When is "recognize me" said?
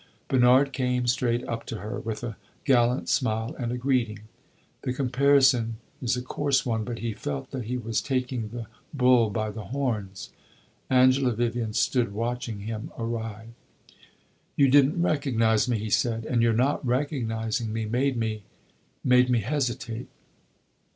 15.03-15.77